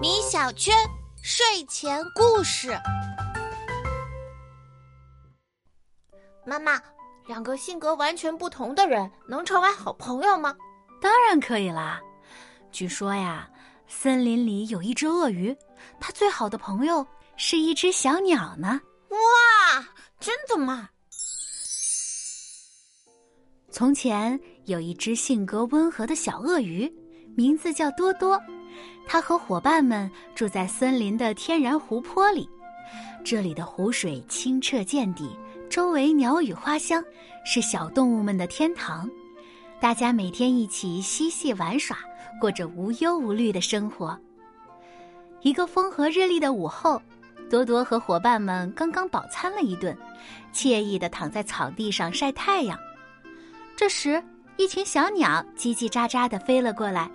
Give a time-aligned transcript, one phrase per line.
[0.00, 0.74] 米小圈
[1.22, 2.70] 睡前故事。
[6.46, 6.80] 妈妈，
[7.26, 10.56] 两个性格完全不同的人能成为好朋友吗？
[11.02, 12.00] 当然可以啦。
[12.72, 13.50] 据说呀，
[13.86, 15.54] 森林里有一只鳄鱼，
[16.00, 17.06] 它最好的朋友
[17.36, 18.80] 是一只小鸟呢。
[19.10, 19.86] 哇，
[20.18, 20.88] 真的吗？
[23.70, 26.90] 从前有一只性格温和的小鳄鱼，
[27.36, 28.42] 名字叫多多。
[29.06, 32.48] 它和伙伴们住在森林的天然湖泊里，
[33.24, 35.30] 这里的湖水清澈见底，
[35.70, 37.02] 周围鸟语花香，
[37.44, 39.08] 是小动物们的天堂。
[39.78, 41.96] 大家每天一起嬉戏玩耍，
[42.40, 44.18] 过着无忧无虑的生活。
[45.42, 47.00] 一个风和日丽的午后，
[47.48, 49.96] 多多和伙伴们刚刚饱餐了一顿，
[50.52, 52.76] 惬意地躺在草地上晒太阳。
[53.76, 54.20] 这时，
[54.56, 57.08] 一群小鸟叽叽喳喳地飞了过来。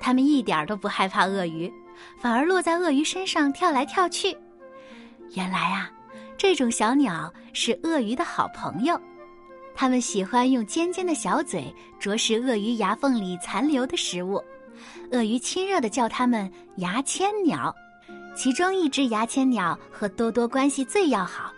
[0.00, 1.72] 它们一点都不害怕鳄鱼，
[2.18, 4.36] 反而落在鳄鱼身上跳来跳去。
[5.34, 5.88] 原来啊，
[6.36, 8.98] 这种小鸟是鳄鱼的好朋友，
[9.74, 14.42] 它们喜欢用尖尖的小嘴啄食鳄鱼牙缝里残留的食物。
[15.12, 17.74] 鳄鱼亲热地叫它们“牙签鸟”。
[18.34, 21.52] 其中一只牙签鸟和多多关系最要好，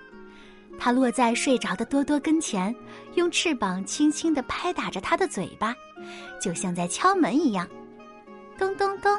[0.78, 2.74] 它落在睡着的多多跟前，
[3.14, 5.74] 用翅膀轻轻地拍打着它的嘴巴，
[6.40, 7.68] 就像在敲门一样。
[8.62, 9.10] 咚咚咚，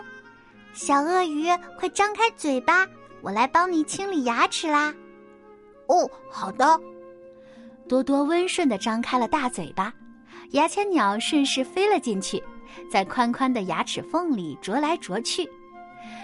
[0.74, 2.88] 小鳄鱼，快张开嘴巴，
[3.22, 4.94] 我来帮你清理牙齿啦！
[5.88, 6.80] 哦，好的。
[7.86, 9.94] 多多温顺的张开了大嘴巴，
[10.52, 12.42] 牙签鸟顺势飞了进去，
[12.90, 15.46] 在宽宽的牙齿缝里啄来啄去。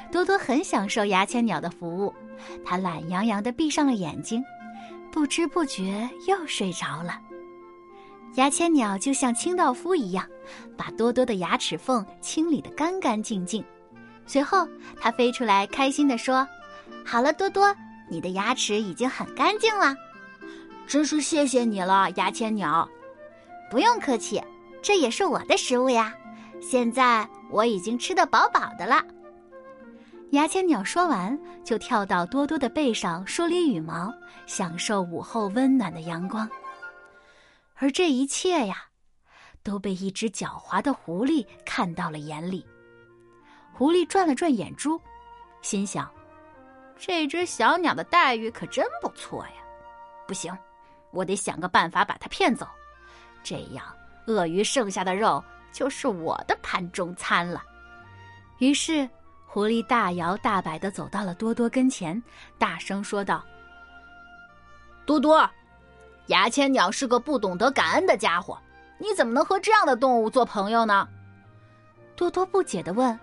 [0.09, 2.13] 多多很享受牙签鸟的服务，
[2.63, 4.41] 它懒洋洋的闭上了眼睛，
[5.11, 7.19] 不知不觉又睡着了。
[8.35, 10.25] 牙签鸟就像清道夫一样，
[10.77, 13.63] 把多多的牙齿缝清理得干干净净。
[14.25, 14.67] 随后，
[15.01, 16.47] 它飞出来，开心地说
[17.03, 17.75] ：“好了，多多，
[18.09, 19.95] 你的牙齿已经很干净了，
[20.87, 22.87] 真是谢谢你了，牙签鸟。
[23.71, 24.41] 不用客气，
[24.81, 26.13] 这也是我的食物呀。
[26.61, 29.03] 现在我已经吃得饱饱的了。”
[30.31, 34.13] 牙签鸟说完，就跳到多多的背上梳理羽毛，
[34.45, 36.47] 享受午后温暖的阳光。
[37.81, 38.83] 而这一切呀，
[39.63, 42.67] 都被一只狡猾的狐狸看到了眼里。
[43.73, 45.01] 狐狸转了转眼珠，
[45.61, 46.11] 心想
[46.99, 49.53] ：“这只小鸟的待遇可真不错呀！
[50.27, 50.55] 不行，
[51.11, 52.67] 我得想个办法把它骗走，
[53.41, 53.85] 这样
[54.27, 55.41] 鳄鱼剩下的肉
[55.71, 57.63] 就是我的盘中餐了。”
[58.59, 59.09] 于是，
[59.45, 62.21] 狐狸大摇大摆的走到了多多跟前，
[62.57, 63.41] 大声说道
[65.07, 65.49] ：“多多。”
[66.29, 68.57] 牙签鸟是个不懂得感恩的家伙，
[68.99, 71.07] 你怎么能和这样的动物做朋友呢？
[72.15, 73.19] 多多不解的问：“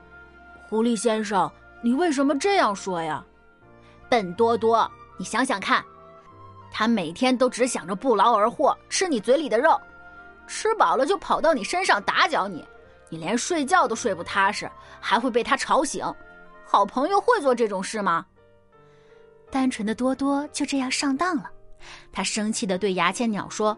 [0.68, 1.50] 狐狸先生，
[1.82, 3.24] 你为什么这样说呀？”
[4.10, 5.84] 笨多多，你想想看，
[6.72, 9.80] 他每天都只想着不劳而获，吃你嘴里的肉，
[10.48, 12.66] 吃饱了就跑到你身上打搅你，
[13.08, 14.68] 你连睡觉都睡不踏实，
[15.00, 16.04] 还会被他吵醒。
[16.64, 18.26] 好朋友会做这种事吗？
[19.48, 21.48] 单纯的多多就这样上当了。
[22.12, 23.76] 他生气的对牙签鸟说：“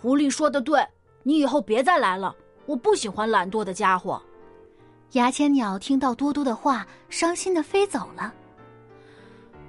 [0.00, 0.86] 狐狸说的对，
[1.22, 2.34] 你以后别再来了。
[2.66, 4.20] 我不喜欢懒惰的家伙。”
[5.12, 8.32] 牙签鸟听到多多的话，伤心的飞走了。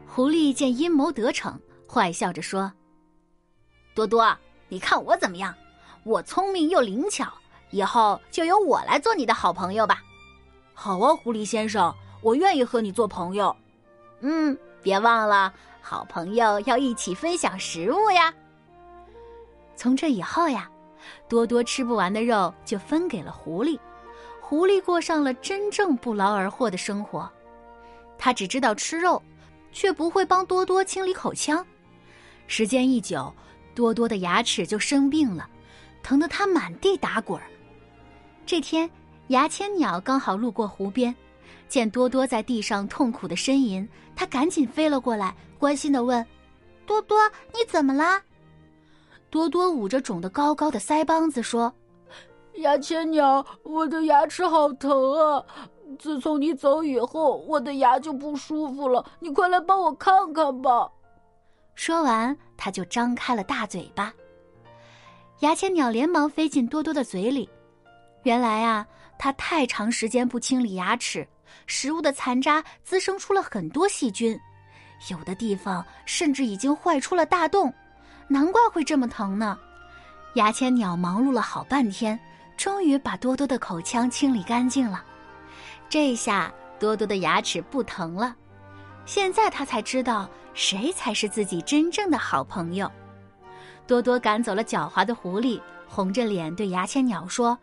[0.08, 2.72] 狐狸见阴谋得逞，坏笑着说
[3.94, 4.36] ：“多多，
[4.70, 5.54] 你看我怎么样？
[6.04, 7.32] 我聪明又灵巧，
[7.70, 10.02] 以后就由我来做你的好朋友吧。
[10.74, 13.56] ”“好啊，狐狸先生，我愿意和你做朋友。
[14.22, 15.54] ”“嗯，别忘了。”
[15.88, 18.34] 好朋友要一起分享食物呀。
[19.76, 20.68] 从这以后呀，
[21.30, 23.80] 多多吃不完的肉就分给了狐狸，
[24.42, 27.32] 狐狸过上了真正不劳而获的生活。
[28.18, 29.22] 他只知道吃肉，
[29.72, 31.64] 却不会帮多多清理口腔。
[32.48, 33.32] 时间一久，
[33.76, 35.48] 多多的牙齿就生病了，
[36.02, 37.46] 疼得他满地打滚儿。
[38.44, 38.90] 这天，
[39.28, 41.16] 牙签鸟刚好路过湖边。
[41.68, 46.26] 见多多在地上痛苦的呻吟，他赶紧飞了过来，关心的问
[46.86, 47.18] ：“多多，
[47.54, 48.22] 你怎么了？”
[49.30, 51.74] 多多捂着肿得高高的腮帮子说
[52.56, 55.44] ：“牙签鸟，我的牙齿好疼啊！
[56.00, 59.06] 自从你走以后，我的牙就不舒服了。
[59.20, 60.90] 你快来帮我看看吧。”
[61.76, 64.14] 说完，他就张开了大嘴巴。
[65.40, 67.50] 牙签鸟连忙飞进多多的嘴里。
[68.24, 68.88] 原来啊，
[69.20, 71.28] 他太长时间不清理牙齿。
[71.68, 74.40] 食物的残渣滋生出了很多细菌，
[75.10, 77.74] 有的地方甚至已经坏出了大洞，
[78.28, 79.58] 难怪会这么疼呢。
[80.36, 82.20] 牙签鸟忙碌了好半天，
[82.58, 85.04] 终于把多多的口腔清理干净了。
[85.88, 88.36] 这下多多的牙齿不疼了。
[89.06, 92.92] 现在他才知道谁才是自己真正的好朋友。
[93.86, 97.58] 多多赶走了狡猾的狐狸，红着脸对牙签鸟说：“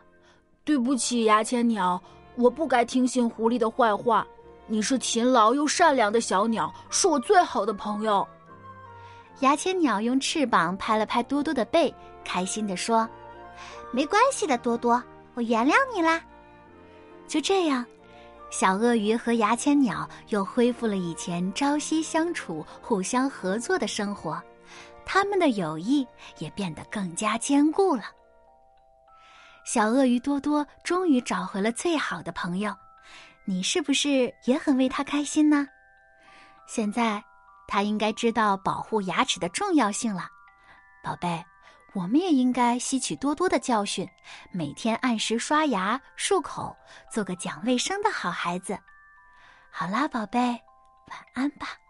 [0.64, 2.00] 对不起，牙签鸟，
[2.36, 4.26] 我不该听信狐狸的坏话。
[4.66, 8.26] 你是勤劳又善良的小鸟，是我最好的朋友。”
[9.40, 11.92] 牙签鸟用翅膀拍了拍多多的背，
[12.24, 13.08] 开心地说
[13.90, 15.02] ：“没关系的，多多，
[15.34, 16.22] 我原谅你啦。”
[17.26, 17.84] 就这样。
[18.50, 24.40] 小鳄鱼和牙签鸟又恢复了以前朝夕相处、互相合作的生活，
[25.06, 26.06] 他们的友谊
[26.38, 28.04] 也变得更加坚固了。
[29.64, 32.76] 小鳄鱼多多终于找回了最好的朋友，
[33.44, 35.66] 你是不是也很为他开心呢？
[36.66, 37.22] 现在，
[37.68, 40.28] 他应该知道保护牙齿的重要性了，
[41.02, 41.44] 宝贝。
[41.94, 44.08] 我们也应该吸取多多的教训，
[44.50, 46.74] 每天按时刷牙漱口，
[47.10, 48.78] 做个讲卫生的好孩子。
[49.70, 51.81] 好啦，宝贝，晚安吧。